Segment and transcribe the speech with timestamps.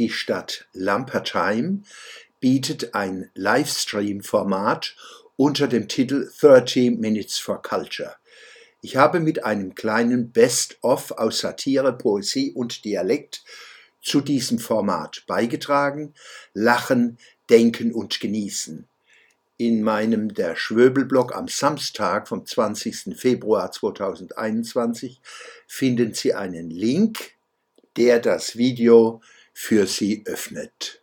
[0.00, 1.84] Die Stadt Lampertheim
[2.40, 4.96] bietet ein Livestream-Format
[5.36, 8.16] unter dem Titel 30 Minutes for Culture.
[8.80, 13.44] Ich habe mit einem kleinen Best-of aus Satire, Poesie und Dialekt
[14.00, 16.14] zu diesem Format beigetragen.
[16.54, 17.18] Lachen,
[17.50, 18.88] denken und genießen.
[19.58, 23.18] In meinem Der Schwöbelblog am Samstag vom 20.
[23.18, 25.20] Februar 2021
[25.66, 27.32] finden Sie einen Link,
[27.98, 29.20] der das Video
[29.62, 30.99] für Sie öffnet.